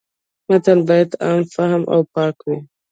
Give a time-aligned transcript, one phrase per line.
[0.49, 2.57] متن باید عام فهمه او پاک وي.